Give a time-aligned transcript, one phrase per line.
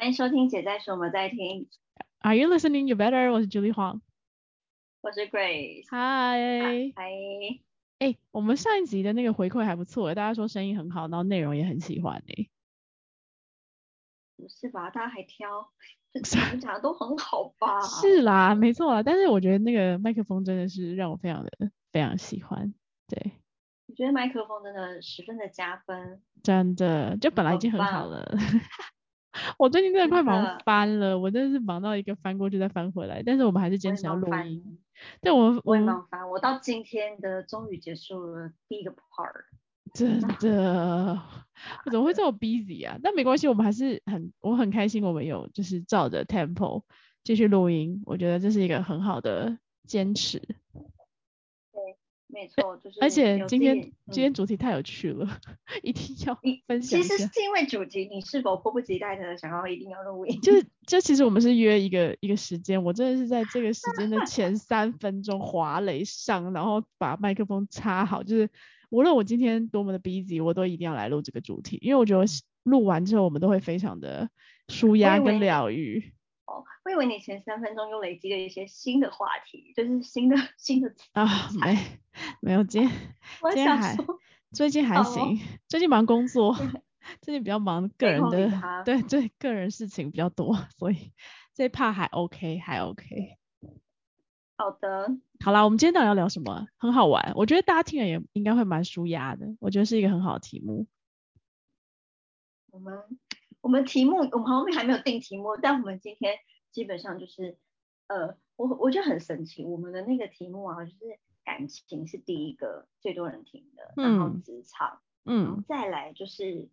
[0.00, 1.68] 欢迎收听姐在说，我们在听。
[2.20, 2.86] Are you listening?
[2.86, 3.30] You better.
[3.30, 4.00] 我是 Julie Huang。
[5.02, 5.84] 我是 Grace。
[5.90, 7.60] 嗨，嗨，
[7.98, 12.48] 哎，我们上一集的那个回馈还不错诶，大家说声音很好，然后内容也很喜欢哎。
[14.38, 14.88] 不是吧？
[14.88, 15.68] 大家还挑，
[16.14, 17.82] 就你们讲的都很好吧？
[17.82, 21.50] 是啦，没错啦，但是我觉得那个麦克风真的是让我非常的
[21.92, 22.72] 非常喜欢，
[23.06, 23.32] 对，
[23.86, 26.22] 我觉得麦克风真的十分的加分。
[26.42, 28.34] 真的，就本来已经很好了。
[29.58, 34.78] 我最近真的快忙翻了，我真的是忙到一个翻过去再翻回来，但是我们还是坚持要录音。
[35.20, 39.44] 对，我我也忙翻，我到今天的终于结束了第一个 part。
[39.94, 41.20] 真 的，
[41.84, 42.98] 我怎么会这么 busy 啊？
[43.02, 46.82] 但没关系，我们还是很我很开心，我们有就是照着 tempo
[47.24, 50.40] 继续录音，我觉得这是一个很好的坚持。
[52.32, 55.40] 没错，就是而且今天今天嗯主题太有趣了，
[55.82, 57.00] 一定要分享。
[57.00, 60.40] 其实是因为主题，你是否迫不及待的想要一定要录音？
[60.40, 68.48] 就是就其实我们是约一个一个时间，我真的是在这个时间的前三分钟滑雷上，然后把麦克风插好，就是
[68.90, 74.28] 无论我今天多么的 busy，我都一定要来录这个主题，因为我觉得是录完之后我们都会非常的
[74.68, 76.12] 舒压跟疗愈
[76.50, 81.78] 哦，我以为你前三分钟又累积了一些新的话题，就是新的新的啊，没
[82.40, 82.90] 没有今天
[83.40, 83.96] 我今天还，
[84.52, 86.52] 最近还行，最近忙工作，
[87.22, 88.50] 最近比较忙个人的
[88.84, 91.12] 对对，个人事情比较多，所以
[91.54, 93.36] 这一 part 还 OK，还 OK。
[94.56, 95.08] 好的，
[95.44, 96.66] 好啦，我们今天到底要聊什么？
[96.78, 100.88] 很好玩，我觉得大家听了也应该会蛮舒压的，我觉得是一个很好的题目。
[102.72, 102.98] 我们
[103.60, 106.38] 我们题目我们后面还没有定题目，但我们今天
[106.70, 107.58] 基本上就是
[108.06, 114.42] 呃，我我觉得很神奇，我们的那个题目啊，就是感情是第一个最多人听的，然后嗯。
[114.42, 116.68] 职场，然后嗯，再来就是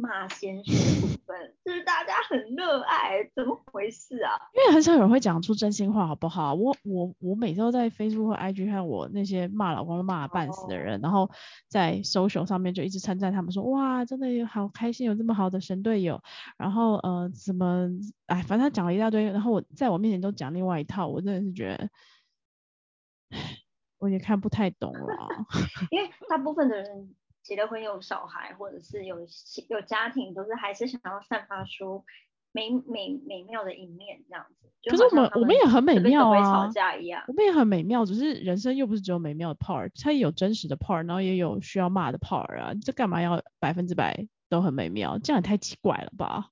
[0.00, 4.32] 骂先生的部分，就是大家很热爱，怎么回事啊？
[4.54, 6.54] 因为很少有人会讲出真心话，好不好？
[6.54, 11.30] 我我我每周在 Facebook 或 IG 看我那些骂老公都骂得半死的人，然后
[11.68, 16.22] 在 social 上面就一直称赞他们说，哇，真的有好开心，有这么好的神队友，
[16.56, 17.88] 然后呃怎么，
[18.26, 21.90] 哎，反正他讲了一大堆，然后我在我面前都讲另外一套，我真的是觉得，
[23.30, 23.38] 唉
[23.98, 25.28] 我也看不太懂了。
[25.90, 27.14] 因为大部分的人
[27.48, 29.26] 结了婚有小孩，或者是有
[29.70, 32.04] 有家庭，都是还是想要散发出
[32.52, 34.70] 美美美妙的一面这样子。
[34.84, 37.24] 可是我们我们也很美妙不会吵啊架一样。
[37.26, 45.18] 我们也很美妙，只是人生又不是只有美妙的 part，它也有真实的 part，然后也有需要骂的 part 啊，这干嘛要百分之百都很美妙？
[45.18, 46.50] 这样也太奇怪了吧？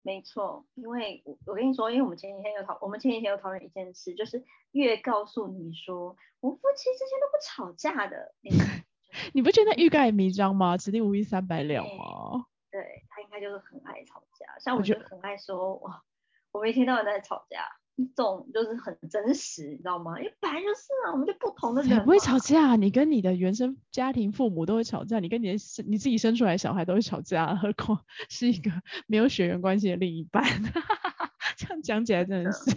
[0.00, 8.50] 没错，因为我我跟你说，因为我们前几天有讨，我们前几天有讨论一件事，就是越告诉你说我们夫妻之间都不吵架的，你
[9.32, 10.76] 你不觉得欲盖弥彰吗？
[10.76, 12.44] 此地无银三百两对吗？
[12.70, 16.02] 对他应该就是很爱吵架，像我就很爱说哇，
[16.52, 17.64] 我们一天到晚在吵架，
[17.96, 20.18] 这种就是很真实，你知道吗？
[20.18, 22.74] 因为本来就是啊，我们就不同的人谁不会吵架？
[22.74, 28.70] 你跟你的原生家庭父母都会吵架，你跟你的生你自己生出来的小孩都会吵架，何况 是一个
[29.06, 30.42] 没有血缘关系的另一半？
[31.56, 32.74] 这样讲起来真的是，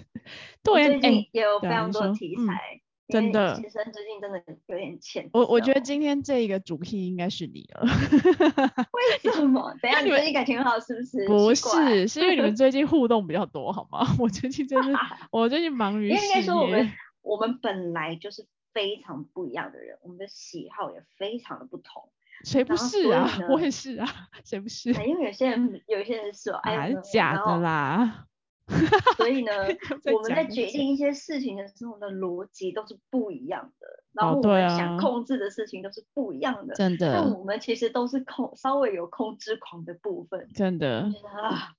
[0.64, 7.85] 对啊，最近哎、也有非常多题材，真的先生最近真的有点欠我我觉得今天这一个主题应该是你了。
[9.23, 9.73] 为什么？
[9.81, 11.25] 等一下你最近感情很好是不是？
[11.28, 14.06] 不是，是因为你们 最近互动比较多，好吗？
[14.19, 14.91] 我最近真是，
[15.31, 16.90] 我最近忙于因为应该说我们。
[17.22, 22.09] 我们本来就是非常不一样的人，我们的喜好也非常的不同。
[22.46, 23.29] 谁不是啊？
[23.50, 24.07] 我也是啊，
[24.46, 24.94] 谁不是？
[24.94, 28.27] 哎因为有些人有一些人是哦，哎假的啦。
[29.17, 29.51] 所以呢
[30.13, 36.75] 我们在决定一些事情的时候的逻辑都是不一样的，然哦后我们想控制的事情都是不一样的。
[36.75, 36.97] 真。
[36.97, 41.73] 的，但我们其实都是控稍微有控制狂的部分，真的就，是啊，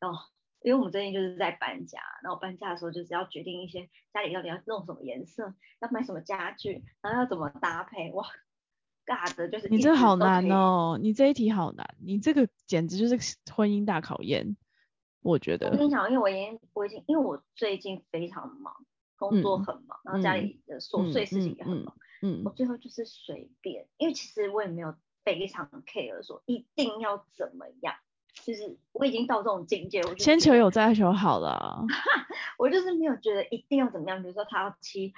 [0.00, 0.16] 哦，
[0.62, 8.24] 因为我们最近就是在搬家，然后搬家的时候就是要决定一些家里到底要弄什么颜色，要买什么家具，然后要怎么搭配，哇，
[9.04, 14.56] 尬的就是你这好难哦，你这一题好难，你这个简直就是婚姻大考验，
[15.22, 15.70] 我觉得。
[15.70, 18.74] 我跟你讲，因为我已经我已经因为我最近非常忙，
[19.16, 27.94] 工作嗯很忙，然后家嗯里的琐碎事情也很忙，嗯我最后就是随便，因为其实我也没有非常 care 说一定要怎么样，
[28.44, 31.84] 就是我已经到这种境界，我觉得求有再求好了。
[32.58, 35.12] 我就是没有觉得一定要怎么样，比如说他要漆，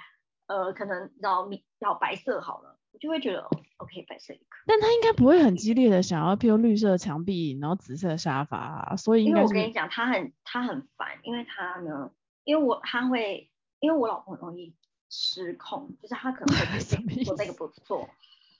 [0.47, 12.11] 呃，可能要米要白色好了，我就会觉得哦 OK 白色也可但他应该不会很激烈的想要，譬如绿色墙壁，然后紫色沙发啊，所以以，应该因为我跟你讲，他很他很烦，因为他呢，
[12.45, 13.51] 因为我他会，
[13.81, 14.73] 因为我老公很容易
[15.09, 16.79] 失控，就是他可能会
[17.25, 18.07] 说 这个不错，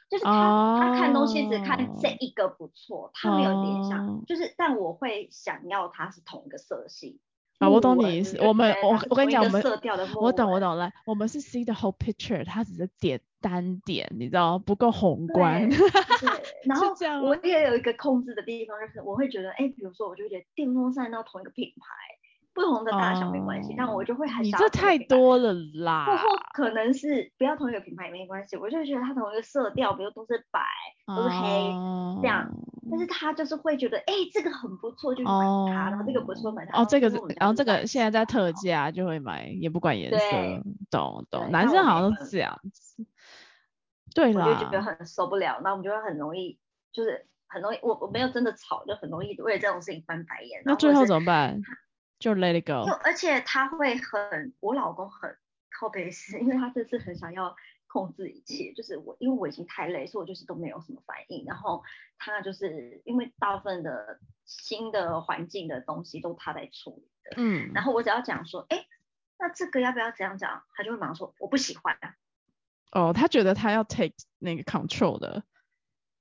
[0.10, 7.22] 就是他、他看东西只看哦这一个不错，他没有联想，哦就是但我会想要它是同一个色系。
[7.60, 8.38] 啊，我懂你意思。
[8.42, 9.64] 我们我我跟你讲，我们
[10.20, 10.92] 我懂我懂了。
[11.06, 15.70] 我们是 see the whole picture，它只是点单点，你知道不够宏观。
[16.66, 21.86] 然后是这样我也有一个控制的地方，就是我会觉得，哎，比如说，我就觉得电风扇到同一个品牌，
[22.54, 26.18] 不同的大小没关系，但我就会很你这太多了或啦。
[26.18, 30.60] 或可能是不要同一个品牌也没关系，我就觉得它同一个色调，比如都是白，
[31.08, 31.74] 都是黑，
[32.22, 32.50] 这样
[32.90, 36.82] 但是他就是会觉得，哎，这个很不错，就去买哦它，然后这个不错买它。
[36.82, 41.50] 哦，这个是然后这个现在在特价就会买，也不管颜色，懂懂。
[41.52, 43.06] 男生好像都是这样子。
[44.14, 46.58] 对我就觉得，很受不了，那我们就会很容易，
[46.94, 50.62] 就是很容易，我我没有真的吵，就很容易为了这种事情翻白眼。
[50.64, 51.62] 那最后怎么办？
[52.18, 52.90] 就 let it go。
[53.04, 55.36] 而且他会很，我老公很
[55.78, 57.54] 靠背是，因为他这次很想要
[57.96, 61.46] 控制一切，就是我因为我已经太累，所以我就是都没有什么反应。
[61.46, 61.82] 然后
[62.18, 68.86] 他就是因为大部分的新的环境的东西都他在处理的，嗯，然后我只要讲说，哎，
[69.40, 72.16] 那这个要不要这样讲，他就会马上说我不喜欢啊。
[72.92, 75.44] 哦，他觉得他要 take 那个 control 的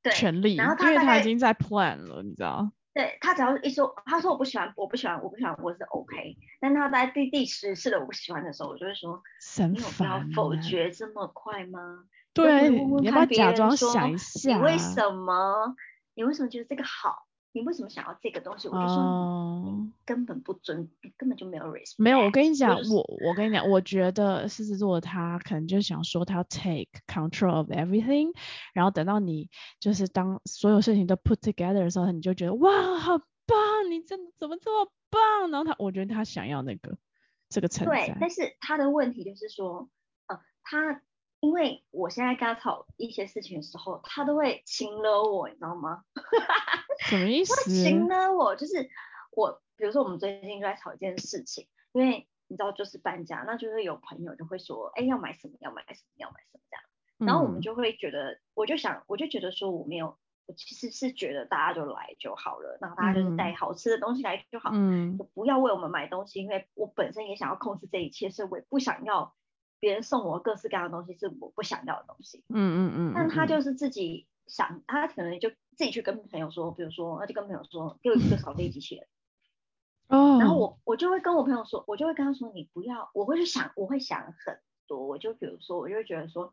[0.01, 2.71] 对，权利，然后因为他已经在 plan 了，你知道？
[2.95, 6.37] 对他只要一说，他说我不喜欢，我不喜欢，我不喜欢，我是 OK。
[6.61, 9.21] 但他在第第十次的我不喜欢的时候，我就会说，
[9.59, 12.05] 很你有必要否欸决这么快吗？
[12.33, 14.57] 对，你会问问你要假装说想一下？
[14.57, 15.75] 你为什么？
[16.15, 17.27] 你为什么觉得这个好？
[17.51, 18.69] 你为什么想要这个东西？
[18.69, 19.64] 我就说哦你
[20.05, 21.95] 根本不尊，根本就没有 respect。
[21.99, 28.33] 没有，我跟你讲，就是我我跟你讲，我觉得狮子座的他可能就想说他要 take control of everything，
[28.73, 29.49] 然后等到你
[29.81, 35.51] 就是当所有事情都 put together 的时候，你就觉得哇，好棒，你真的怎么这么棒？
[35.51, 36.97] 然后他，我觉得他想要那个
[37.49, 39.89] 这个称对，但是他的问题就是说，
[40.27, 41.03] 呃，他
[41.41, 46.03] 因为我现在跟他吵一些事情的时候，他都会亲了我，你知道吗？
[47.07, 48.09] 什么意他会亲？
[48.09, 48.89] 了我，就是
[49.37, 60.17] 我，比如说我们最近就在吵一件事情，因为你知道就是搬家，那就是有朋友就会说，哎，要买什么，要买什么，要买什么这样，然后我们嗯就会觉得，我就想，我就觉得说我没有，
[60.47, 69.35] 我其实是觉得大家就来就好了，然后大家就是带嗯好吃的东西来就好，嗯就不要为我们买东西，因为我本身也想要控制这一切，所以我也不想要
[69.81, 72.45] 别人送我各式各样的东西是我不想要的东西。
[72.49, 79.07] 嗯嗯嗯，但他嗯就是自己想，他可能就自己去跟朋友说，比如说，他就跟朋友说，给我一个扫地机器人。
[80.09, 86.53] 哦，然后我我就会跟我朋友说，我就会跟他说，你不要，我会去想，我会想很多，我就比如说，我就会觉得说，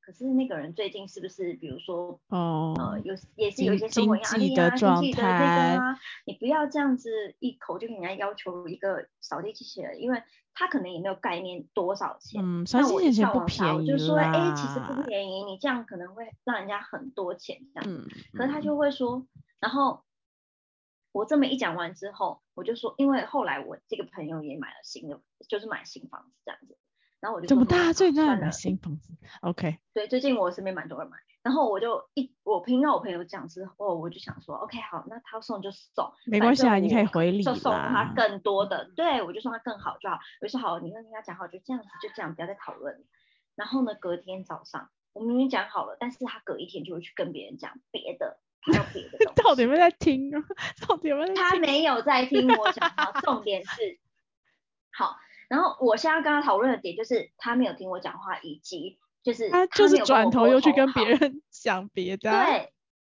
[0.00, 10.22] 可是那个人最近是不是，比如说，哦，呃，有也是有一些生活压力啊，经济的那个啊，你不要这样子一口就给人家要求一个扫地机器人，因为
[10.54, 12.40] 他可能也没有概念多少钱。
[12.44, 17.90] 嗯，三那我一星钱不便宜我就说，哎，其实不便宜，你这样可能会让人家很多钱这样。
[17.90, 19.26] 嗯，可是他嗯就会说，
[19.60, 20.02] 然后
[21.12, 26.76] 我这么一讲完之后，我就说，因为后来我这个朋友也买了新的，就是买新房子这样子，
[27.20, 38.12] 然后我就怎么大家最近在买新房子？OK，对，最近我身边蛮多人买，然后我就一我听到我朋友讲之后，我就想说，OK 好，那他送就送，没关系啊，你可以回礼就送他。
[38.14, 43.04] 更多的，对我就送他更好就好，我就说好，你跟人家讲好，就这样子，就这样，不要再讨论。
[43.56, 48.38] 然后呢，隔天早上我明明讲好了，但是他隔一天就会去跟别人讲别的。
[49.36, 50.42] 到底有没有在听啊？
[50.86, 51.60] 到底有没有在他听？
[51.60, 53.98] 没有在听我讲话，重点是，
[54.92, 55.16] 好，
[55.48, 62.46] 然后我现在要跟他讨论的点就是他没有听我讲话，以及就是他就是转头又去跟别人讲别的啊。
[62.46, 62.72] 对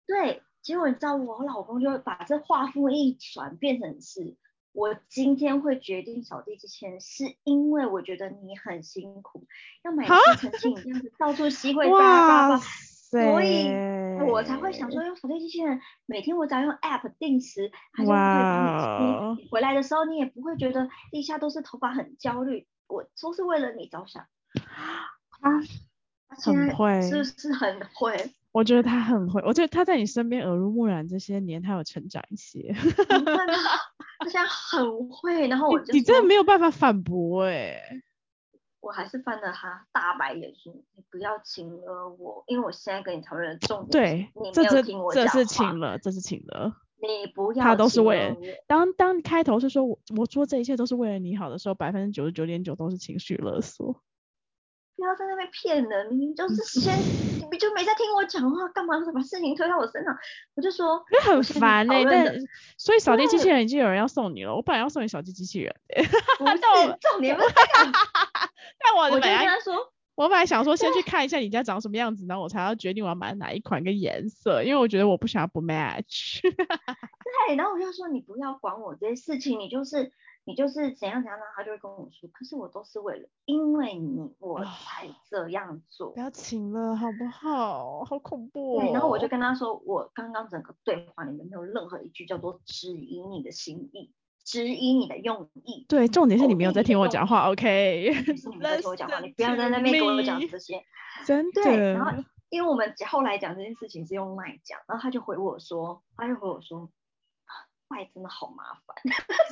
[0.05, 4.35] 对，结果你知道我老公就把这话锋一转，变成是
[4.71, 9.47] 我今天会决定扫地之前，是因为我觉得你很辛苦，
[9.83, 12.63] 要买哈吸尘器，你这样子到处吸会叭叭哇叭，
[13.09, 13.67] 所以
[14.29, 19.41] 我才会想说用扫地机器人，每天我只要用 app 定时，它就会帮你。
[19.41, 24.25] 你回来的时候，你也不会觉得地下都是头发很焦虑，我都是为了你着想。
[25.41, 25.61] 他
[26.27, 28.31] 他很会是不是很会？
[28.51, 32.73] 我觉得他很会，我觉得他在你身边耳濡目染这些年，他有成长一些。
[32.73, 37.79] 他现在很会，然后我就你真的没有办法反驳哎、
[38.81, 46.73] 我还是翻了他大白眼说：“你不要请了我，因为我现在跟你讨论的重点你，没有听我讲这是请，了，这是请了。
[47.01, 48.35] 你不要他都是请为了。
[48.67, 54.01] 当当开头是说我我说这一切都是为了你好的时候，百分之九十九点九都是情绪勒索。
[54.95, 56.93] 不要在那边骗人，明明就是先，
[57.39, 60.13] 你不就没在听我讲话，干嘛把事情推到我身上？
[60.55, 62.03] 我就说，因为很烦哎、
[62.77, 66.03] 所以扫地机器人已经有人要送你了，我本来要送你扫地机器人、欸，
[66.37, 67.91] 不是 但我重点不是这个，
[68.89, 69.75] 但我我就本来跟他说，
[70.15, 76.41] 我本来想说先去看一下你家长什么样子，然后我才要决定我要买哪一款跟颜色，因为我觉得我不想要不 match。
[76.41, 80.11] 对，然后我就说你不要管我这些事情，你就是
[80.45, 86.09] 你就是怎样怎样，然后他就会跟我说，可是我都是为了因为你我才这样做。
[86.11, 88.03] 不要请了好不好？
[88.03, 88.81] 好恐怖哦。
[88.81, 94.11] 对，然后我就跟他说，我刚刚整个对话里面没有任何一句叫做质疑你的心意。
[94.49, 98.11] 质疑你的用意，对，重点是你没有在听我讲话，OK？
[98.35, 100.83] 是你在 听我讲话，你不要在那边跟我讲这些，
[101.23, 101.61] 真的。
[101.61, 102.11] 对，然后
[102.49, 106.89] 因为我们后来讲这件事情是用麦讲，然后他就回我说，他就回我说，
[107.89, 108.97] 麦真的好麻烦，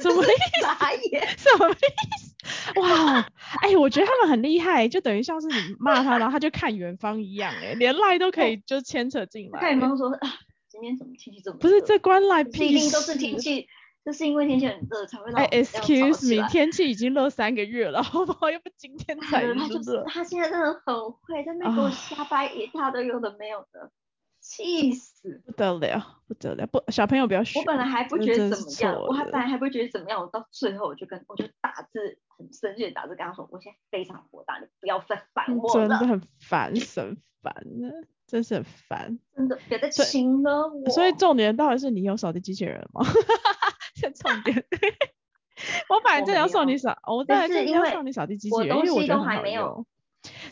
[0.01, 1.49] 什么意思？
[1.49, 1.75] 什么意
[2.17, 2.79] 思？
[2.79, 3.19] 哇，
[3.61, 9.59] 哎，我觉得他们很厉害，就等于像是你骂他，然后他就看远方一样，哎，连赖都可以就牵扯进来。
[9.59, 10.33] 看远方说，啊，
[10.67, 11.57] 今天怎么天气这么？
[11.59, 13.67] 不是这关赖屁事，都是天气。
[14.07, 15.35] 就是因为天气很热才会让。
[15.35, 18.49] 哎，excuse me，天气已经热三个月了，好不好？
[18.49, 19.53] 要不今天 才热。
[19.53, 23.91] 他就是他现在真的很会在那给我瞎掰一大堆有的没有的，
[24.39, 25.41] 气死！
[25.45, 27.59] 不得了，不得了，不小朋友不要学。
[27.59, 35.81] 我本来还不觉得怎么样，我还本来还不觉得怎么样，我到最后我就跟我就打字很生气的打字跟他说，我现在非常火大，你不要再烦我了。
[35.81, 37.89] 真的很烦，很烦呢，
[38.25, 39.19] 真是很烦。
[39.35, 40.89] 真的别再亲了我。
[40.91, 43.01] 所以重点到底是你有扫地机器人吗？
[44.13, 44.65] 重点，
[45.89, 49.85] 我反正就要送你小，我本来就要送你扫地机器人，因为我觉得很好用。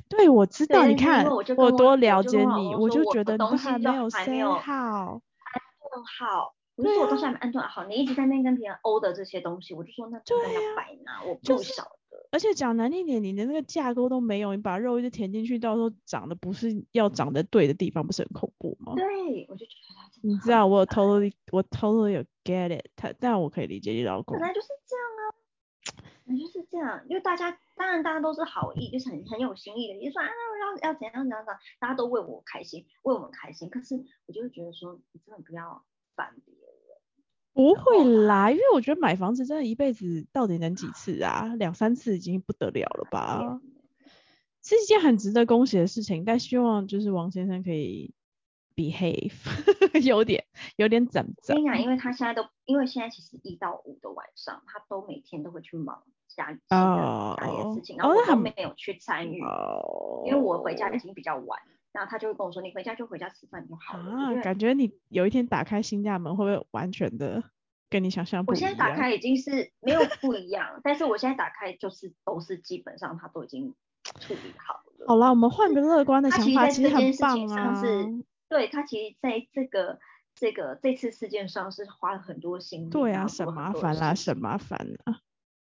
[0.09, 1.25] 对，我知道，你看
[1.57, 4.25] 我多了解你，我就觉得你还没有塞
[4.59, 5.61] 好，安
[5.91, 6.54] 顿好。
[6.75, 11.89] 我就说我东西还没安顿好，你一直在那边跟别人欧的这些东西，我就说那真的要摆拿，我不晓得。
[12.31, 18.93] 而且讲难听点，你的那个架构都没有，你把肉一直填进去，到时候长得不是要长得对的地方，不是很恐怖吗？
[18.95, 19.95] 对，我就觉得。
[20.21, 24.39] 你知道我 totally 我 totally 有 get it，他但我可以理解你老公。
[24.39, 25.21] 本来就是这样啊，
[26.25, 30.25] 本来就是这样，因为大家当然大家都是好意，就是很很有心意的，就说啊
[30.81, 33.69] 要要怎样怎样怎样，大家都为我开心，为我们开心。
[33.69, 36.64] 可是我就会觉得说，你真的不要烦别人。
[37.55, 41.55] 不会啦，因为我觉得买房子真的一辈子到底能几次啊？
[41.57, 43.59] 两三次已经不得了了吧？
[44.61, 48.13] 是一件很值得恭喜的事情，但希望就是王先生可以。
[48.75, 49.31] behave
[50.03, 50.43] 有点
[50.75, 51.55] 有点怎怎？
[51.55, 59.39] 我跟你讲，因为他现在都，因为现在其实一到五的晚上，他都每天都会去忙家里的家里的事情，然后我都没有去参与，
[60.25, 61.57] 因为我回家已经比较晚，
[61.95, 67.41] 然后他就会跟我说：“你回家就回家吃饭就好了。”啊，感觉你有一天打开新家门，会不会完全的
[67.89, 68.69] 跟你想象不一样？
[68.69, 73.73] 我现在打开已经是没有不一样，但是我现在打开就是都是基本上他都已经
[74.19, 75.05] 处理好了。
[75.07, 77.81] 好了，我们换个乐观的想法，其实很棒啊。
[78.49, 79.99] 对他其实在这个
[80.35, 85.21] 这个这次事件上是花了很多心力，对啊，省麻烦啦，省麻烦啦。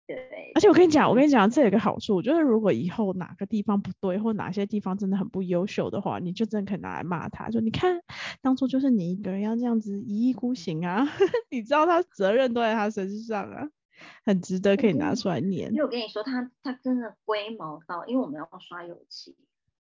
[0.07, 8.01] 对，而且我跟你讲，我跟你讲，这有个好处，就是如果以后哪个地方不对，或哪些地方真的很不优秀的话，你就真的可以拿来骂他，就你看
[8.43, 11.07] 当初就是你一个人要这样子一意孤行啊，
[11.51, 13.69] 你知道他责任都在他身上啊，
[14.25, 15.71] 很值得可以拿出来念。
[15.73, 19.35] 因为我跟你说，他他真的龟毛到，因为我们要刷油漆。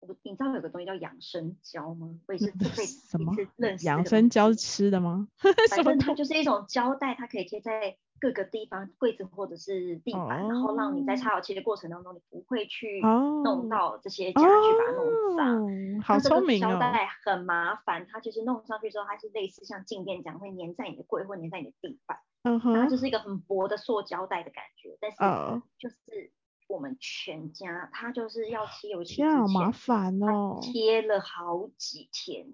[0.01, 2.15] 我你知道有个东西叫养生胶吗？
[2.27, 3.86] 我也是这辈子第一次认识。
[3.86, 5.27] 养生胶是吃的吗？
[5.70, 16.01] 反正它就是一种胶带，它可以贴在各个地方，柜子或者是地板，然后让你在擦油漆的过程当中，你不会去弄到这些家具，把它弄脏。
[16.01, 16.72] 好聪明哦。
[16.72, 22.20] 胶带很麻烦，它就是弄上去之后，它是类似像静电这样，会粘在你的柜或粘在你的地板。
[22.44, 22.74] 嗯哼。
[22.74, 26.32] 它就是一个很薄的塑胶带的感觉，但是就是。
[26.70, 32.54] 我们全家他就是要贴油漆之前，好麻烦哦，贴了好几天。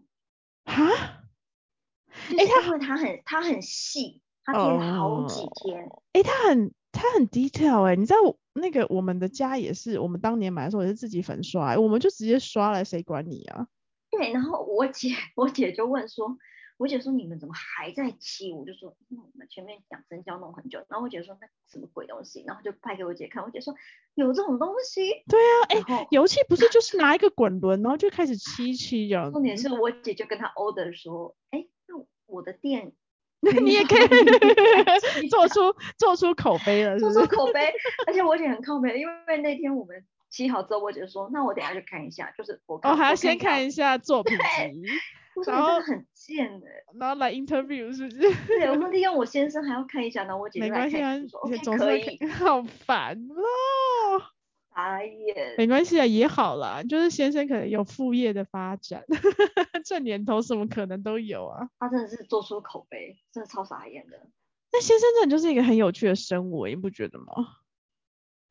[0.64, 0.90] 哈？
[2.08, 5.90] 哎，他因为他很他很细，他贴了好几天。
[6.14, 8.20] 哎，他很他很 detail 哎，你知道
[8.54, 13.68] 那个我们的家也是，我们当年买的时候也是自己粉刷，我们就直接刷了，谁管你啊？
[14.10, 16.38] 对，然后我姐我姐就问说。
[16.78, 18.52] 我姐说你们怎么还在漆？
[18.52, 20.80] 我就说那我们前面养生胶弄很久。
[20.90, 22.44] 然后我姐说那什么鬼东西？
[22.46, 23.44] 然后就拍给我姐看。
[23.44, 23.74] 我姐说
[24.16, 25.10] 有这种东西？
[25.28, 29.32] 对啊，哎，油漆不是就是拿一个滚轮，然后就开始漆漆这样。
[29.32, 32.92] 重点是我姐就跟他 order 说，哎，那我的店，
[33.64, 37.72] 你也可以 做出做出口碑了，做出口碑。
[38.08, 44.44] 而且我姐很靠背，因为那天我们漆好之后，我姐说那我等下去看一下，就是我哦还要先看一下作品集。
[45.48, 48.22] 然后很贱的，然后来 interview 是不是？
[48.48, 51.14] 对，我们利用我先生还要看一下，然后我姐没关系啊，
[51.64, 52.20] 总可以。
[52.32, 54.24] 好烦哦。
[54.70, 59.04] 哎呀，没关系啊，也好啦，就是先生可能有副业的发展，
[59.84, 61.70] 这年头什么可能都有啊。
[61.80, 64.18] 他真的是做出口碑，真的超傻眼的。
[64.72, 67.26] 那先生真的就是一个很有趣的生物，你不觉得吗？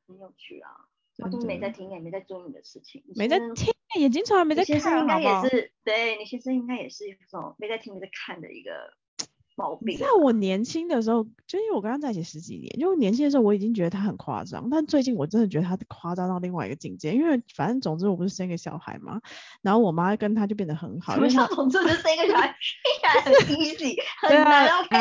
[0.06, 0.70] 很有趣啊。
[1.18, 8.70] 他都没在听，也没在做你的事情，没在听，眼睛从来没在看，先生应该也是，对你先生应该也是一种没在听没在看的一个。
[9.56, 9.96] 毛病。
[9.96, 17.12] 在我年轻的时候，就因为我跟他在一起十几年，因为年轻的时候我已经觉得他很夸张，但最近我真的觉得他夸张到另外一个境界。
[17.14, 19.20] 因为反正总之我不是生一个小孩嘛，
[19.62, 21.14] 然后我妈跟他就变得很好。
[21.14, 22.52] 什么总之就生一个小孩，
[23.22, 24.96] 很 easy， 很难 OK。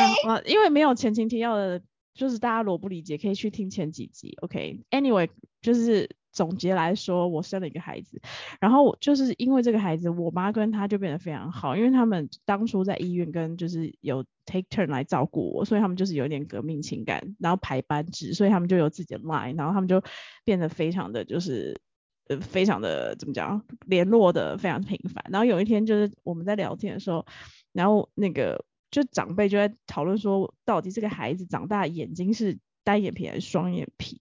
[0.48, 1.82] 因为没有前情提要的，
[2.14, 4.36] 就是大家如果不理解，可以去听前几集。
[4.42, 5.30] OK，Anyway，
[5.64, 6.08] 就是。
[6.34, 8.20] 总结来说，我生了一个孩子，
[8.58, 20.02] 然后就是因为这个孩子，我妈跟他就变得非常好，因为他们当初在医院跟就是有 take turn 来照顾我，所以他们就是有点革命情感，然后排班制，所以他们就有自己的 line，然后他们就
[20.44, 21.80] 变得非常的就是
[22.26, 25.24] 呃非常的怎么讲，联络的非常频繁。
[25.30, 27.24] 然后有一天就是我们在聊天的时候，
[27.72, 34.20] 然后那个就长辈就在讨论说，到底这个孩子长大眼睛是单眼皮还是双眼皮？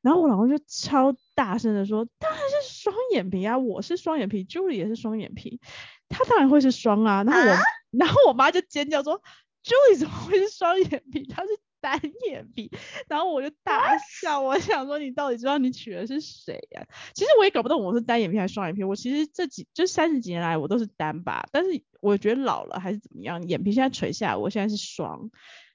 [0.00, 5.60] 然后我老公就超大声的说，当然是双眼皮啊，我是双眼皮，Julie 也是双眼皮，
[6.08, 7.24] 他当然会是双啊。
[7.24, 7.56] 然后我，
[7.90, 9.20] 然后我妈就尖叫说
[9.64, 11.26] ，Julie 怎么会是双眼皮？
[11.26, 11.48] 她是
[11.80, 12.70] 单眼皮。
[13.08, 16.86] 然后我就大笑，我想说你到底知道你娶的是谁呀？
[17.12, 18.84] 其实我也搞不懂我是单眼皮还是双眼皮。
[18.84, 25.28] 我其实这几就三十几年来我都是单吧，但是我觉得老了还是怎么样，眼皮现在垂下，我现在是双。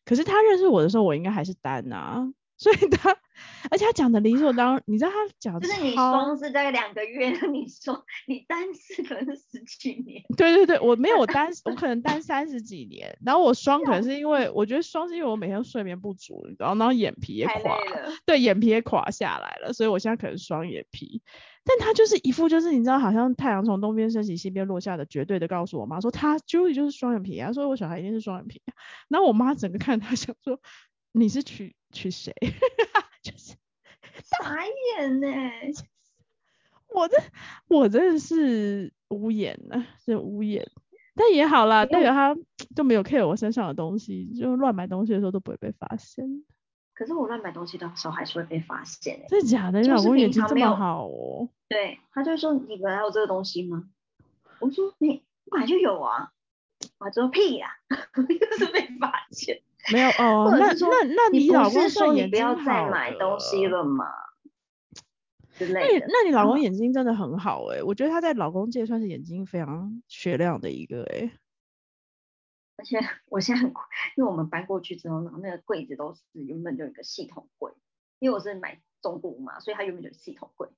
[0.06, 2.26] 可是他认识我的时候，我应该还是单啊。
[2.64, 3.10] 所以他，
[3.70, 10.24] 而且他讲的理所当然，你知道他讲就是你双是大概两个月， 你说你单是可能是十几年。
[10.38, 21.22] 对对对，我没有单， 我可能单三十几年，然后我双可能是因为我觉得双是因为我每天睡眠不足，然后，然后眼皮也垮了，对，眼皮也垮下来了，所以我现在可能双眼皮。
[21.66, 28.62] 但他就是一副就是你知道，好像太阳从东边升起西边落下的，绝对的告诉我妈说他 Julie 就是双眼皮啊，所以我小孩一定是双眼皮。
[29.10, 30.62] 然后我妈整个看他想说。
[31.16, 32.34] 你是娶娶谁？
[33.24, 33.54] 就是
[34.24, 34.66] 傻
[34.98, 35.28] 眼呢！
[36.90, 37.18] 我这
[37.70, 40.70] 我真的是无言呢，是无言。
[41.16, 42.36] 但也好啦，代表他
[42.76, 46.44] 就没有 care 我身上的东西，就乱买东西的时候都不会被发现。
[46.96, 49.26] 可是我乱买东西的时候还是会被发现。
[49.28, 49.82] 真的假的？
[49.82, 51.50] 你老公眼睛这么好哦。
[51.70, 53.90] 对，他就说你本来有这个东西吗？
[54.60, 56.32] 我说你本来就有啊。
[57.00, 57.70] 我说屁呀，
[58.18, 59.62] 又是被发现。
[59.92, 64.06] 没有哦，那那那你老公说你不要再买东西了嘛？
[65.58, 66.08] 之类的。
[66.08, 71.32] 那那你老公眼睛真的很好哎，我觉得他在老公界算是眼睛非常雪亮的一个哎。
[72.78, 73.70] 而且我现在很，
[74.16, 77.72] 因为我们搬过去之后，然后那个柜子都是原本就有一个系统柜，
[78.20, 80.70] 因为我是买中古嘛，所以它原本就是系统柜。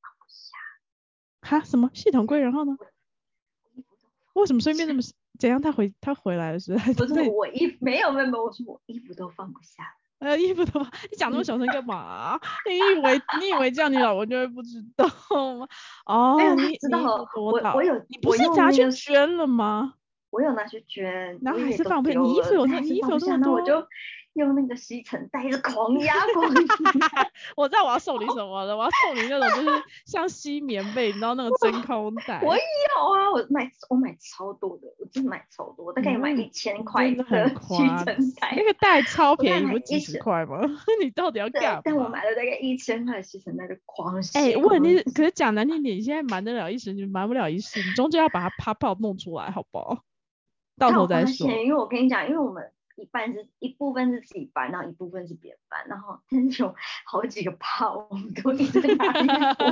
[0.00, 0.56] 放不下。
[1.42, 1.60] 哈？
[1.64, 2.40] 什么系统柜？
[2.40, 2.76] 然后呢？
[4.34, 5.02] 为什么身边那么？
[5.40, 5.60] 怎样？
[5.60, 9.82] 他回他回来的时候，不是我衣没有没有没有，我说我衣服都放不下。
[10.20, 10.78] 呃，衣服都
[11.10, 12.38] 你讲那么小声干嘛？
[12.68, 15.06] 你以为你以为这样你老公就会不知道
[15.56, 15.66] 吗？
[16.04, 19.94] 哦，你知道我我有你不是拿去捐了吗？
[20.28, 22.20] 我有拿去捐，然后还是放不下。
[22.20, 23.60] 你衣服有你衣服有这么多。
[24.34, 32.40] 用那个吸尘袋子狂压 狂压，我知道我要送你什么了，我要送你那种就是像吸棉被，你知道那个真空袋。
[32.44, 37.24] 我也有啊，我买我买超多的，我真的买超多，大概买一千块的
[37.60, 38.54] 吸尘袋。
[38.56, 40.60] 那个袋超便宜，不几十块吗？
[41.02, 41.80] 你到底要干嘛？
[41.84, 44.38] 但我买了大概一千块的吸尘袋就狂吸。
[44.38, 49.98] 哎，问你可是讲难听点，你现在瞒得了一时，你瞒不了一世，你终究要把它啪啪弄出来，好不好？
[50.78, 51.50] 到头再说。
[51.50, 52.70] 因为我跟你讲，因为我们。
[53.00, 59.64] 一半是一部分是自己搬，然后一部分是别人搬，然后 但是有好几个 趴，我们都一直在打衣服，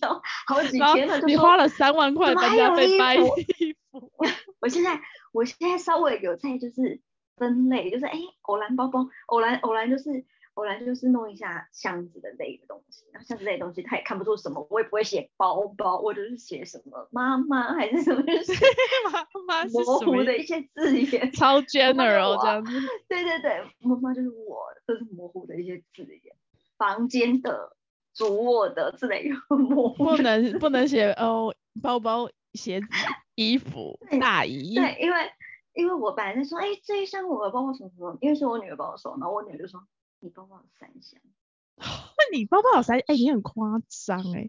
[0.00, 4.00] 然后好几天了，你花了三万块搬家费搬衣服。
[4.60, 5.00] 我现在
[5.32, 7.00] 我现在稍微有在就是
[7.36, 10.24] 分类，就是哎，偶然包包，偶然偶然就是。
[10.54, 18.52] 偶然就是弄一下箱子的类的东西，然后箱子类的东西他也看不出什么，我也不会写包包，我就是写什么妈妈还是什么，就是
[19.10, 22.72] 妈妈模糊的一些字眼， 超 general 这样子。
[23.08, 26.34] 对对对，妈妈就是我，都是模糊的一些字眼，
[26.76, 27.74] 房间的、
[28.14, 30.04] 主卧的之类的模糊。
[30.04, 32.86] 不能不能写哦，包包、鞋子、
[33.36, 34.74] 衣服、大衣。
[34.74, 35.30] 对，因为
[35.74, 39.80] 因为我本来在说，哎，这一箱我的包包什么什么，因为是我女儿帮我收，然后我女儿就说。
[40.22, 41.20] 你包包有三箱，
[42.32, 44.48] 你包包有三，哎，你很夸张哎，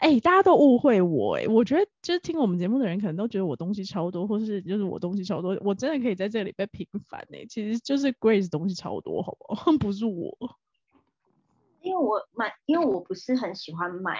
[0.00, 9.70] 哎，大家都误会我哎，我觉得就是听我们节目的人可能都觉得我东西超多，或是就是我东西超多，我真的可以在这里被平反哎，其实就是 Grace 东西超多，好不好？
[9.78, 10.36] 不是我，
[11.80, 14.18] 因为我买，因为我不是很喜欢买，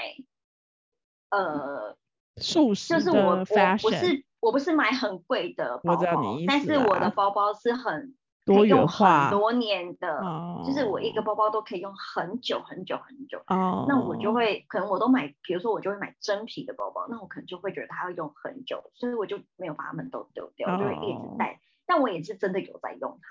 [1.30, 1.96] 呃，
[2.36, 8.14] 素食就是我我不是我不是买很贵的包包，但是我的包包是很。
[8.44, 10.20] 多用化很多年的，
[10.66, 13.42] 就是我一个哦包包都可以用很久很久很久。
[13.46, 21.60] 哦，那我就会可能我都买，比如说我就会买真皮的包包，那我可能就会觉得它要用很久，所以我就没有把它们都丢掉，我就会一直哦带。
[21.86, 23.28] 但我也是真的有在用它。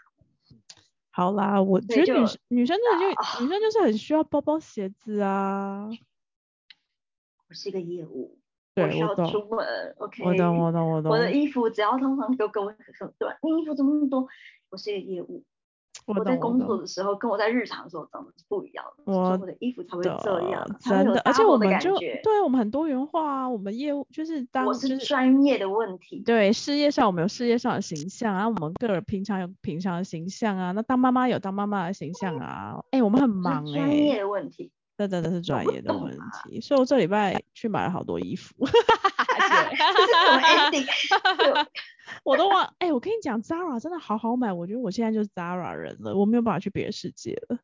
[1.11, 5.87] 好啦，我觉得女生女生真的就、啊女生就是很需要包包鞋子啊。
[7.47, 8.39] 我是一个业务，
[8.73, 10.23] 对我需要出门，OK。
[10.23, 11.11] 我懂我懂我懂。
[11.11, 14.27] 我的衣服只要通常都跟我很短，你衣服怎么那么多？
[14.73, 15.43] 我是一个业务，
[16.07, 20.09] 我我在工作的时候跟我在日常的时候长得是不一样的，我所以我的衣服才会这
[20.49, 21.95] 样，真的，而且我们就。
[21.99, 34.71] 对我们很多元化啊，我们业务就是当我就是是专业的问题，对事业上我们有事业上的形象啊，我们个人平常有平常的形象啊，那当妈妈有当妈妈的形象啊，哎、我们很忙哎、是专业的问题。
[34.97, 36.11] 这真的是专不业的问
[36.43, 40.85] 题，所以我这礼拜去买了好多衣服 这是什么 ending？
[42.13, 47.57] 对我都忘，哎、我跟你讲，Zara 真的好好买，我觉得我现在就是 Zara 人了，我没有办法去别的世界了。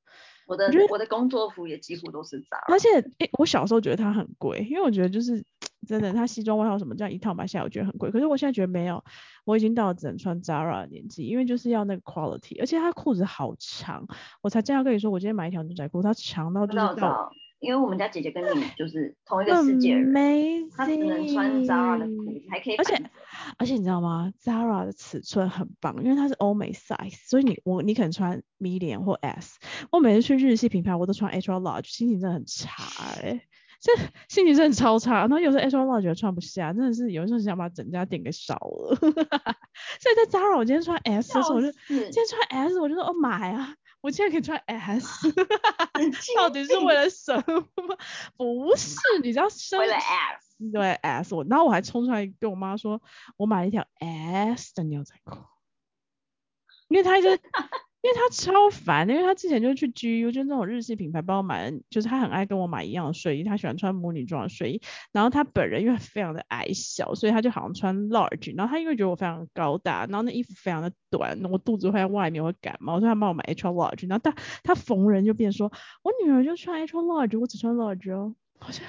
[0.48, 5.46] 我的我我的工作服也几乎都是 Zara，而且，诶、我小时候觉得它很贵，因为我觉得就是
[5.88, 8.10] 真的，它西装外套什么这样一套买下来，我觉得很贵。
[8.10, 9.04] 可是我现在觉得没有，
[9.46, 14.08] 我已经到了只能穿 Zara 的年纪，因为就是要那个 quality，而且它裤子好长，
[14.42, 23.12] 我才这样跟你说，我今天买一条牛仔裤，它长到就是到因为我们家姐姐跟你就是同一个世界的人，amazing，她只能穿 Zara 的裤子，还可以而且
[23.58, 29.60] 而且你知道吗？Zara 的尺寸很棒，因为它是欧美 size，所以你我你可能穿 medium 或 S。
[29.92, 32.72] 我每次去日系品牌，我都穿 extra large，心情真的很差
[33.22, 33.42] 哎、
[33.82, 33.92] 这
[34.28, 35.20] 心情真的超差。
[35.20, 38.96] 然后有时候 extra large 也穿不下，真的是有时候想把整家店给烧了。
[40.00, 45.08] 所以在 Zara 我今天穿 S 的时候，我就今天穿 S，我就说哦买啊，我竟然可以穿 S，
[45.94, 47.98] 很 到底是为了什么？
[48.38, 53.02] 不是，你知道生为了 S，对 S 我，然后我还冲出来跟我妈说，
[53.38, 55.38] 我买了一条 S 的牛仔裤，
[56.88, 57.40] 因为她一直，
[58.02, 64.82] 因为她超烦，因为她之前就去 GU，就那种日系品牌帮我买，就是她很爱跟我买一样的睡衣，她喜欢穿母女装的睡衣，
[65.12, 75.72] 然后她本人因为非常的矮小，所以她就好像穿 large，然后她因为觉得我非常高大，然后那衣服非常的短，我肚子会在外面会感冒，所以她帮我买 extra large，然后她她逢人就变说，
[76.04, 78.86] 我女儿就穿 extra large，我只穿 large 哦， 好像。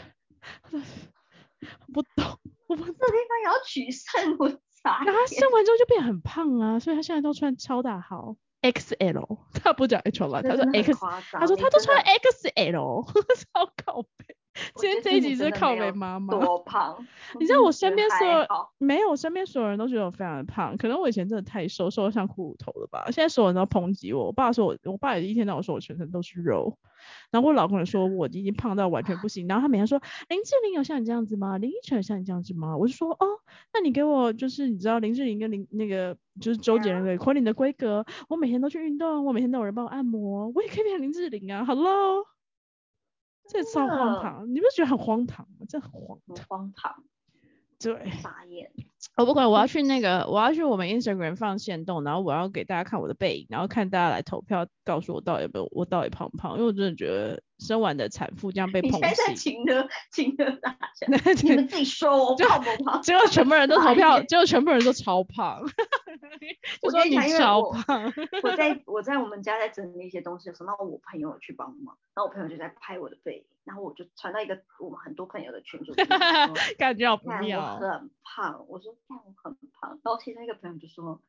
[1.92, 2.94] 不懂，我不懂。
[2.99, 4.49] 这地方也要取胜，我
[4.83, 5.27] 傻然后他。
[5.27, 10.92] 生完之后就变很胖啊，所以他现在都穿超大号 XL，他不讲 H 了，他说 X，
[11.33, 13.05] 他说他都穿 XL，
[13.55, 14.09] 超靠背。
[14.18, 14.30] 我
[14.77, 16.38] 今天这一集是靠北妈妈。
[16.38, 16.96] 多胖，
[17.38, 18.46] 你知道我身边所有
[18.79, 23.05] 没有，我身边所有人都觉得我非常的胖，可能我以前真的太瘦，瘦到像骷髅头了吧。
[23.07, 26.77] 现在所有人都抨击我，我爸说我，我爸也一天到晚说我全身都是肉，
[27.31, 31.59] 然后我老公也说我已经胖到完全不行，然后他每天说林志玲有像你这样子吗？
[31.59, 32.77] 林依晨有像你这样子吗？
[32.77, 33.27] 我就说哦，
[33.73, 42.25] 那你给我就是你知道林志玲跟林那个就是周杰伦的昆凌的规格，我每天都去运动，我每天都有人帮我按摩，我也可以变成林志玲啊，Hello。
[43.50, 45.66] 这超荒唐，你不觉得很荒唐吗？
[45.68, 46.16] 这很荒。
[46.48, 47.02] 荒唐，
[47.81, 48.71] 对，傻眼。
[49.16, 61.07] 我不管，我要去那个，我要去我们 Instagram 放线动，然后我要给大家看我的背影，然后看大家来投票，告诉我到底有没有我到底胖不胖，因为我真的觉得生完的产妇这样被抨你现在请的请的大家，
[61.43, 63.01] 你们自己说我胖不胖？
[63.03, 65.62] 结果全部人都投票，眼结果全部人都超胖，
[66.83, 68.12] 就说你超胖，
[68.43, 75.92] 我在我在我们家在整理一些东西的时候，然后我朋友去帮忙，然后我朋友就在拍我的背影，然后我就传到一个我们很多朋友的群组
[76.79, 77.77] 感觉好不看我。
[77.77, 81.20] 很胖，我说看我很胖，然后其中一个朋友就说。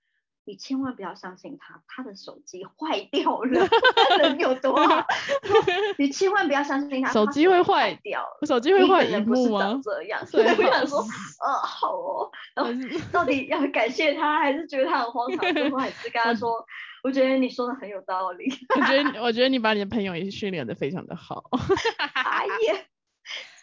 [0.44, 3.68] 你千万不要相信他，他的手机坏掉了，
[4.10, 5.06] 他人有多好？
[5.46, 5.56] 说
[6.00, 9.82] 你千万不要相信他，他手机会坏坏掉手机会坏荧你可能不是幕吗长？
[9.84, 11.10] 这样， 最所以我好想说，是
[11.46, 12.72] 呃，好哦，然后
[13.12, 15.54] 到底要感谢他，还是觉得他很荒唐？
[15.54, 16.66] 最后还是跟他说，
[17.04, 18.46] 我觉得你说的很有道理。
[18.76, 21.50] 我觉得，我觉得你把你的朋友也训练的非常的好。
[22.14, 22.86] 傻眼，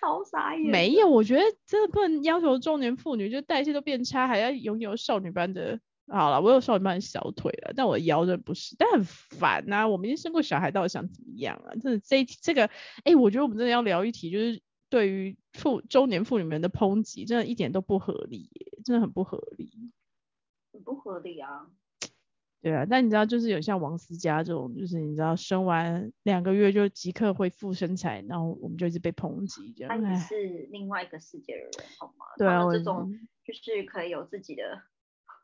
[0.01, 0.71] 超傻眼。
[0.71, 5.79] 没有，我觉得真的不能要求中年妇女就代谢都变差，还要拥有少女般的。
[6.11, 11.77] 好了，我有少女般的小腿了，但我腰真的不是，但很烦呐、我们已经生过小孩，到底想怎么样啊？
[11.83, 12.71] 真的这这个，
[13.05, 19.93] 哎、我觉得我们真的要聊一题，就是对于妇中年妇女们的抨击，真的一点都不合理耶，真的很不合理。
[20.73, 21.67] 很不合理啊。
[22.61, 30.03] 对啊，但你知道，就是有像王思佳这种，就是你知道生完两个月就即刻恢复身材，然后我们就一直被抨击这样。
[30.03, 32.27] 那你是另外一个世界的人，好吗？
[32.37, 33.13] 对啊，这种
[33.45, 34.83] 就是可以有自己的，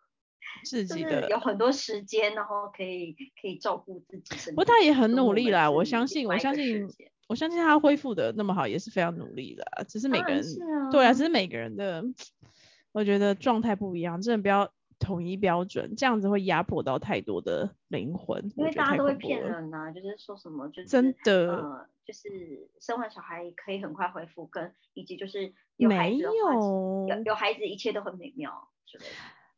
[0.67, 4.51] 自己的有很多时间，然后可以可以照顾自己。
[4.51, 6.87] 不过他也很努力啦，我相信，我相信，
[7.29, 9.85] 我相信他恢复的那么好，也是非常努力的啊。
[9.85, 10.43] 只是每个人，
[10.91, 12.05] 对啊，只是每个人的，
[12.93, 19.43] 我觉得状态不一样，真的不要统一标准，这样子会压迫到太多的灵魂，因为大家都会骗。
[19.43, 29.11] 人呐、就是说什么就是真的呃，就是生完小孩可以很快恢复，跟以及就是有孩没子有有有孩子一切都很美妙之类的。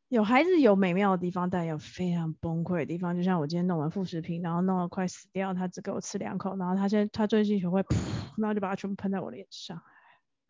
[0.08, 3.16] 有孩子有美妙的地方，但也有非常崩溃的地方。
[3.16, 7.96] 就像我今天弄完副食品，然后弄了快死掉，他只给我吃两口，然后他现在他最近学会噗，
[8.38, 9.82] 然后就把它全部喷在我脸上，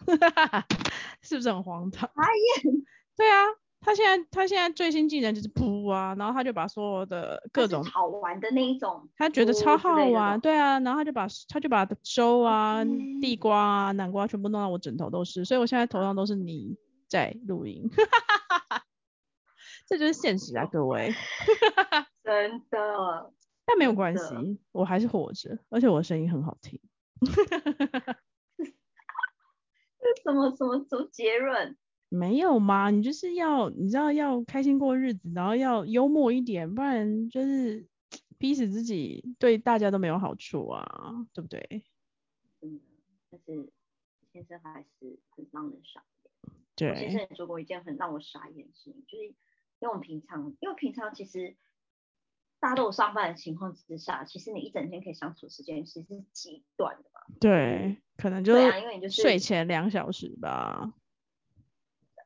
[1.22, 2.10] 是不是很荒唐？
[2.16, 2.70] 哎呀，
[3.16, 3.44] 对啊，
[3.80, 12.84] 他现在他现在最新技能就是噗啊，然后他就把所有的各种好玩的那一种，他觉得超好玩，种对啊，然后他就把他就把粥啊、
[13.20, 16.76] 地瓜啊、南瓜全部弄到我枕头都是，所以我现在头上都是泥
[17.08, 17.88] 在录音，
[19.86, 21.12] 这就是现实啊，各位。
[22.24, 23.32] 真的。
[23.64, 26.80] 但没有关系，我还是活着，而且我的声音很好听。
[29.98, 31.76] 这什么什么什么结论？
[32.08, 32.90] 没有嘛？
[32.90, 37.86] 你就是要你知道要开心过日子，然后要幽默一点，不然就是
[38.38, 41.84] 逼死自己，对大家都没有好处啊，对不对？
[42.60, 42.80] 嗯，
[43.30, 43.70] 但是
[44.32, 46.02] 先生还是很让人傻
[46.78, 46.90] 眼。
[46.90, 49.34] 我先生，也做过一件很让我傻眼的事情，就是因
[49.80, 51.56] 为我们平常，因为平常其实
[52.60, 57.20] 大家都有上班的情况之下，其实你一整天可以相处的时间其实是极短的嘛。
[57.40, 60.92] 对，可能就对啊，因为你就是睡前两小时吧。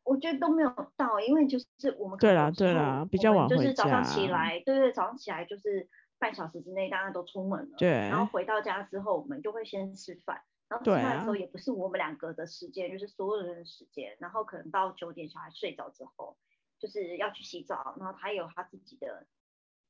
[0.02, 7.90] 我觉得都没有到，因为就是我们可对啦对啦比较晚回就是早上起来，对对，早上起来就是半小时之内大家都出门了，对。
[7.90, 16.36] 然后回到家之后，我们就会先吃饭，然后吃饭的时候啊也不是我们两个的时间，就是所有人的时间，然后可能到九点小孩睡着之后，
[16.78, 19.26] 就是要去洗澡，然后他有他自己的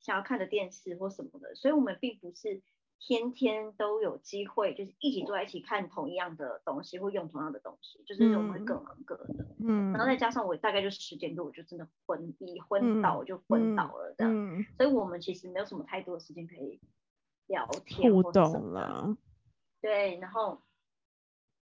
[0.00, 2.62] 想要看的电视或什么的，所以我们并不是
[3.00, 9.46] 天天都有机会，就是一起坐在一起看同一样的东西或用同样的东西，就是我们会嗯各忙各的。
[9.58, 16.78] 嗯然后再加上我大概就十点多，我就真的昏，一昏嗯倒我就昏倒了这样，嗯，所以我们其实没有什么太多的时间可以
[17.46, 18.86] 聊天互或什动么的。
[18.86, 19.16] 了。
[19.80, 20.60] 对，然后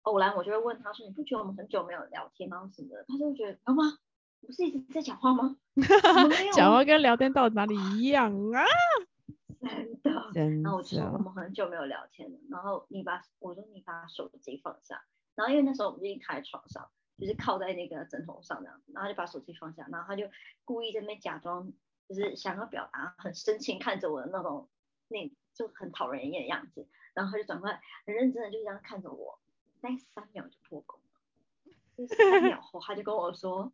[0.03, 2.71] 偶然我就会问他说：“你不觉得我们很久没有聊天吗？
[2.75, 3.99] 什么的？”他就会觉得有吗？
[4.45, 5.57] 不是一直在讲话吗？
[5.77, 8.65] 我们没有啊 讲话跟聊天到底哪里一样啊？
[9.71, 10.31] 真的。
[10.35, 20.29] 真然后我就说我，们很久没有聊天了，然后你把我说你把手机放下，然后因为那时候我们就已经躺在床上，就是靠在那个枕头上这样，然后就把手机放下，然后他就
[20.65, 21.73] 故意在那边假装
[22.09, 24.69] 就是想要表达很深情看着我的那种
[25.09, 29.39] 那就很讨人厌的样子，然后他就转过来很认真的就这样看着我，
[29.81, 33.73] 大概三秒就破功了，就三秒后他就跟我说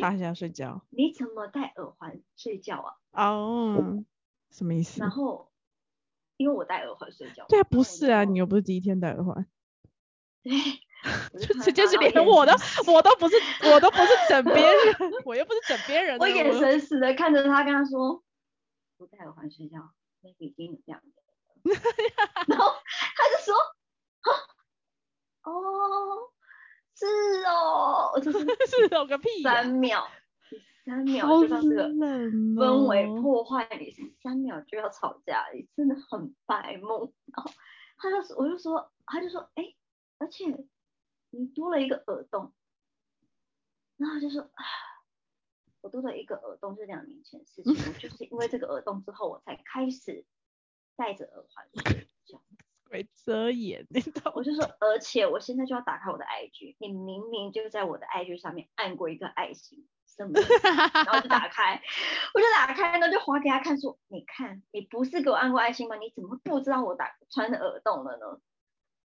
[0.00, 0.84] 他想睡觉。
[0.90, 2.96] 你怎么戴耳环睡觉啊？
[3.12, 4.04] 哦，
[4.50, 5.10] 什么意思然？
[5.10, 5.50] 后
[6.36, 9.46] 因为我戴耳环睡觉，对啊，不是啊，你又不是第一天戴耳环，
[10.42, 10.52] 对，
[11.38, 12.52] 就直接是连我都
[12.92, 13.36] 我都不是
[13.70, 18.22] 我都不是枕边人，我又不是枕边人，我眼神死的看着他，跟他说
[18.96, 21.20] 不戴耳环睡觉，那已经两年了。
[22.48, 22.72] 然后
[23.16, 23.54] 他就说，
[24.20, 24.28] 啊
[25.42, 26.30] 哦，
[26.94, 27.06] 是
[27.44, 30.19] 哦，就是是有个屁呀、三秒，你
[30.90, 37.14] 三秒就让这个氛围哦破坏，你三秒就要吵架，你真的很白目。
[37.26, 37.52] 然后
[37.96, 39.72] 他就说，我就说，他就说，哎，
[40.18, 40.46] 而且
[41.30, 42.52] 你多了一个耳洞，
[43.98, 44.64] 然后他就说，啊，
[45.80, 50.24] 我多了一个耳洞是两年前的事情，我就是因为这个耳洞之后，我才开始
[50.96, 52.42] 戴着耳环睡觉。
[52.88, 54.32] 鬼遮眼，你懂？
[54.34, 59.86] 我就说，而且我现在就要打开我的 IG，你明明就在我的 IG 上面按过一个爱心，
[60.28, 61.80] 然后就打开，
[62.34, 65.96] 我就打开，呢就划给他看，说，你看，你不是给我按过爱心吗？
[65.96, 68.40] 你怎么不知道我打穿的耳洞了呢？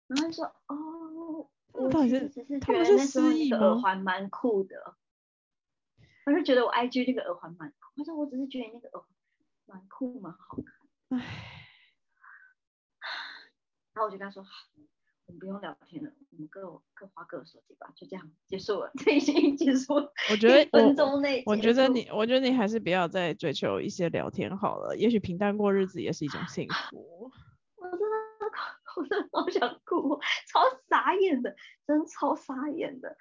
[0.09, 4.97] 然后他就说，哦，我到底是其实只是觉得那时候那个耳环蛮酷的，
[6.27, 9.09] 我就觉得我 IG 那个耳环蛮酷，他说我只是觉得那个耳环
[9.66, 11.18] 蛮酷蛮好看，唉，
[13.92, 14.51] 然后我就跟他说，好
[15.29, 16.62] 我们不用聊天了，我们各
[16.95, 27.31] 各花各的手机吧，就这样结束了，这已经结束了，我觉得一分我钟内结我觉得你我觉得你还是不要再追求一些聊天好了，也许平淡过日子也是一种幸福。
[27.77, 28.17] 我真的，
[28.97, 30.19] 我真的好想哭，
[30.51, 31.55] 超傻眼的，
[31.87, 33.14] 真的超傻眼的，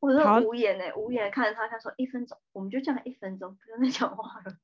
[0.00, 4.56] 我真好的无言哎、无言看着他，他说一分钟，我们就这样一分钟，不用再讲话了，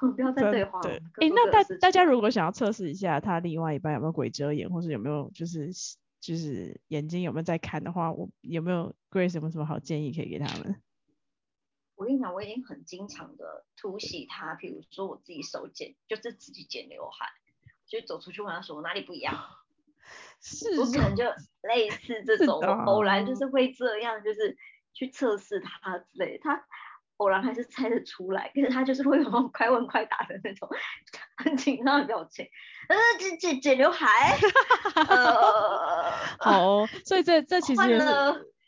[0.00, 0.82] 我们不要再对话了。
[0.82, 5.70] 对我们，各诶，那大大家如果想要测试一下他另外一半有没有鬼遮眼，或是有没有就是
[6.20, 10.82] 就是眼睛有没有在看的话，我有没有 Grace 有没有什么好建议可以给他们？
[11.94, 17.26] 我跟你讲，我已经很经常的突袭他，比如说我自己手剪，就是自己剪刘海，
[17.86, 19.34] 就走出去问他说我哪里不一样，
[20.42, 21.24] 是我可能就
[21.62, 24.58] 类似这种，我偶然就是会这样，就是
[24.92, 26.42] 去测试他之类的。
[26.42, 26.66] 他
[27.18, 30.68] 偶然还是猜得出来，可是他就是会有那种快问快答的那种
[31.36, 32.46] 很紧张的表情，
[32.88, 34.36] 呃，剪剪剪刘海，
[35.08, 38.06] 呃，好哦，所以这这其实也是，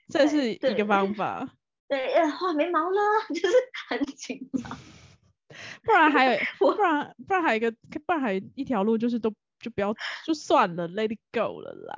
[0.08, 1.48] 这是一对个方法，
[1.88, 3.54] 对，呃，画眉毛了，就是
[3.88, 4.76] 很紧张。
[5.82, 7.70] 不然还有 不然不然还有一个
[8.06, 11.96] 不然还有一条路就是都就不要就算了，let it go 了啦。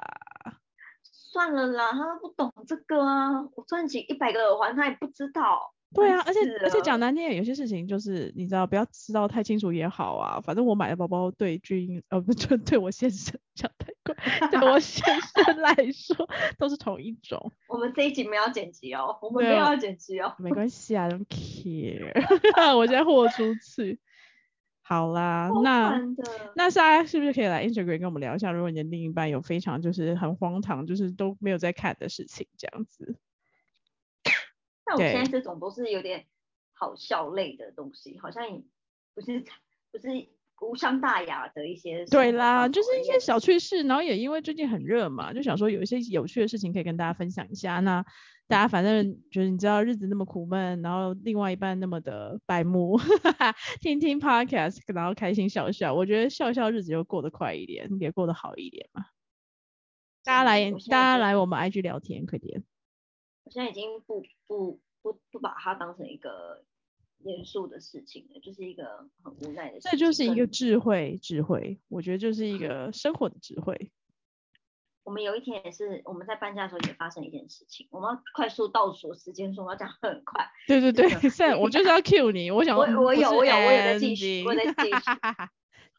[1.03, 5.75] 算了啦，他不懂这个啊，我赚几一百个耳环他也不知道。
[5.93, 10.41] 对啊，而且而且讲了难听点，有些事情就是你知道，不要知道太清楚也好啊。
[10.41, 14.15] 反正我买的包包对君呃不就对我先生讲太贵，
[14.51, 20.33] 对我先生来说都是同一种，我们这一集没有剪辑哦，我们没有要剪辑哦。
[20.39, 22.13] 没关系啊，don't care，
[22.79, 23.99] 我现在豁出去。
[24.83, 26.01] 好啦，那。
[26.57, 33.17] 那大家是不是可以来 Instagram 跟我们聊一下，如果你的另一半有非常就是很荒唐，就是都没有在看的事情这样子？
[34.91, 36.27] 但我现在对这种都是有点
[36.73, 38.63] 好笑类的东西，好像也
[39.15, 39.45] 不是
[39.93, 40.09] 不是
[40.61, 42.05] 无伤大雅的一些。
[42.07, 43.39] 对啦，就是一些小。
[43.39, 47.81] 趣事，然后也因为最近很热嘛，就想说有一些有趣的事情可以跟大家分享一下。
[47.81, 48.05] 那
[48.47, 52.99] 大家反正就是你知道日子那么苦闷，然后另外一半那么的白目，
[53.81, 59.05] 听听 podcast，然后开心笑笑，我觉得笑笑日子就过得快一点，也过得好一点嘛。
[60.25, 62.63] 大家来大家就来我们 IG 聊天，快点。
[63.45, 66.65] 我现在已经不不不不把它当成一个
[67.19, 69.91] 严肃的事情了，就是一个很无奈的事情。
[69.91, 73.91] 这就是一个智慧，智慧，我觉得就是一个生活的智慧。
[75.03, 80.47] 我们有一天也是我们在搬家的时候也发生一件事情，我们要快速倒数时间说，我要讲很快。
[80.69, 84.91] 对对对我就是要 cue 你，我想我我有我有我有在继续我在继续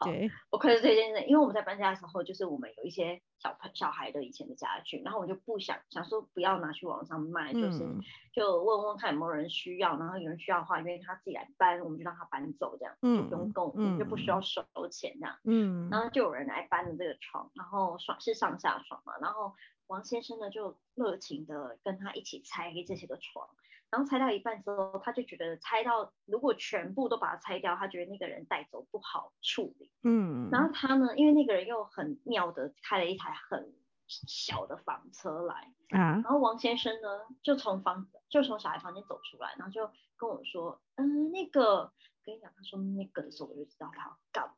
[0.01, 8.01] 好对，我快速推荐的，因为我们在搬家的时候，就是我们有一些小朋小孩的以前的家具，然后我就不想想说不要拿去网上卖，就是嗯。
[8.33, 14.41] 就问问看有没有人需要，然后有人需要的话，因为他自己来搬，我们就让他搬走，这样就不用嗯跟我，我们就不需要。
[14.41, 15.35] 收钱这样。
[15.45, 15.87] 嗯。
[15.89, 16.01] 然。
[16.01, 19.53] 后就有人来搬了这个床，然后双是上下床嘛，然后
[19.91, 23.45] 王先生呢就热情的跟他一起拆这些个床，
[23.89, 33.73] 然后拆到一半之后，他就觉得拆到如果全部都把它拆掉，他觉得那个人带走不好处理，嗯，然后他呢，因为那个人又很妙的开了一台很
[34.07, 35.55] 小的房车来，
[35.89, 35.99] 啊。
[35.99, 37.07] 然，后王先生呢
[37.43, 41.91] 就从房就从小孩房间走出来，然后就跟我说，嗯，那个
[42.23, 44.53] 跟你讲，他说那个的时候，我就知道他要干嘛，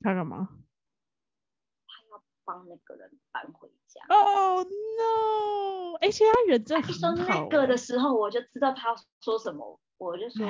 [0.00, 0.48] 他干嘛
[2.46, 4.00] 帮那个人搬回家。
[4.08, 5.96] ？Oh no！
[6.00, 10.46] 哎、其实他人真的他一说那个的欸时候，我就知道他说什么，我就说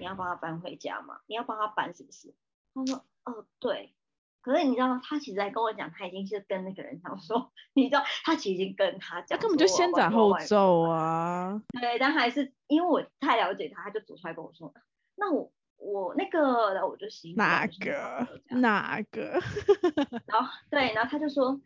[0.00, 1.20] 你要帮他搬回家吗？
[1.26, 2.34] 你要帮他搬是不是？
[2.74, 3.94] 他说哦对。
[4.40, 10.36] 可是你知道，他其实还跟我讲，他已经是跟那个人讲说， 你知道，他其实已经跟他讲，他根本就先斩后。
[10.46, 11.62] 奏啊！
[11.80, 14.74] 对，但还是因为我太了解他，他就走出来跟我说，
[15.16, 19.40] 那我我那个，然后我就心哪个哪个？
[20.26, 21.60] 然后对，然后他就说，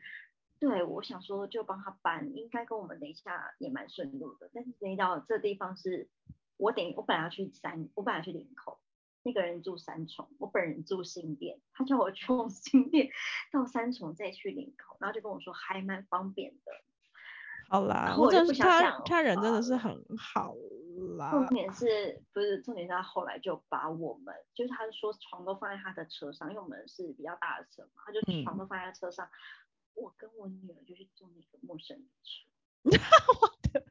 [0.59, 4.51] 对，我想说就帮他搬，应该跟我们等一下也蛮顺路的。
[4.53, 6.09] 但是谁知道这地方是
[6.57, 8.81] 我等我本来要去三，我本来要去林口，
[9.23, 13.09] 那个人住三重，我本人住新店，他叫我从 新店
[13.53, 16.73] 到三重再去林口，然后就跟我说还蛮方便的。
[17.71, 20.55] 好啦我真是他想讲他人真的是很好
[21.17, 21.47] 啦重。
[21.47, 29.29] 点是不是重点是他后来就把我们，就是他说床都放在他的车上，因为我们是比较大的车嘛，他就嗯床都放在车上，
[29.95, 33.81] 我跟我女儿就去坐那个陌生人车。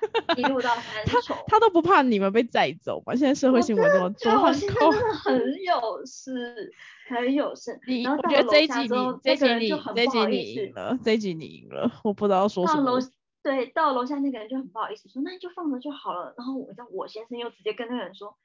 [0.36, 3.16] 一路到三重，他都不怕你们被载走吗？
[3.16, 6.72] 现在社会新闻这么多，很觉得我现在恐真的 很有事，
[7.08, 7.80] 很有事。
[7.86, 8.88] 你我觉得这一集你
[9.22, 13.10] 这一集你这一集你赢了，这一集你赢了，我不知道说什到楼么。
[13.48, 16.34] 对到楼下那个人就很不好意思说，那你就放着就好了。
[16.36, 18.36] 然后我知道我先生又直接跟那个人说，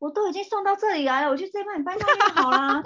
[0.00, 2.82] 我都已经送到这里来了，我就直接帮你搬上去好啦。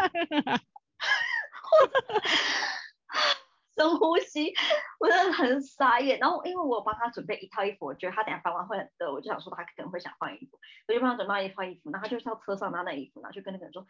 [3.74, 4.52] 深呼吸，
[5.00, 6.18] 我真的很傻眼。
[6.18, 10.58] 然后因为我帮他准备一套衣服，我觉得他等下搬完会很热，我就想说他可能会想换衣服，
[10.88, 13.86] 我就帮他准备一套衣服，然后他就到车上拿那衣服，然后就跟那个人说，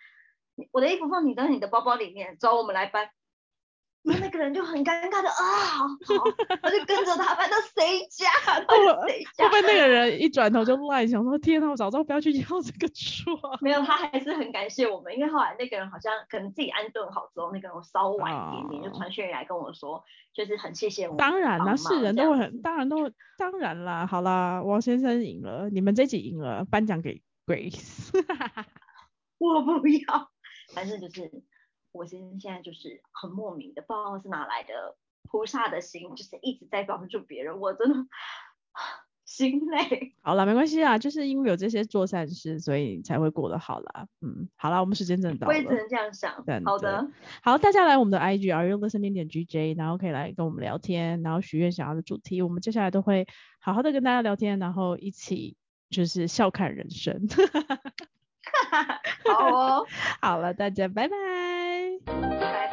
[0.71, 3.11] 我的衣服放你的你的包包里面，走，我们来搬。
[4.05, 6.25] 然后那个人就很尴尬的啊，好，好，
[6.61, 8.29] 他就跟着他搬到谁家，
[8.61, 9.67] 到底谁家会不？
[9.67, 13.59] 会那个人一转头就赖，想说天哪，我早知道不要去要这个床。
[13.61, 20.03] 没有，他还是很感谢我们，因为后来那个人好像可能自己安顿好之后，那个人稍晚一点点、哦就传讯来跟我说，
[20.35, 24.07] 就是很谢谢我们当然啦，帮是人都会很，当然都会当然啦。
[24.07, 28.11] 好啦，王先生赢了，你们这集赢了，颁奖给 Grace。
[29.39, 30.31] 我不要，
[30.75, 31.31] 反正就是
[31.93, 34.97] 我先生现在就是很莫名的，不知道是哪来的
[35.31, 37.95] 菩萨的心，就是一直在帮助别人，我真的
[39.25, 40.15] 心累。
[40.21, 44.07] 好了，没关系啊，就是因为有这些做善事，所以才会过得好啦。
[44.21, 45.55] 嗯，好啦，我们时间真的到了。
[45.55, 46.35] 我也只能这样想。
[46.65, 47.09] 好的，
[47.43, 53.27] 好，大家来我们的 IG Are You Listening 点 GJ，然后可以来跟我们聊天，然后许愿想要的主题，我们接下来都会
[53.61, 55.57] 好好的跟大家聊天，然后一起
[55.89, 57.27] 就是笑看人生。
[59.25, 59.87] 好哦，
[60.21, 61.52] 好了，大家拜拜。
[62.07, 62.72] 拜拜。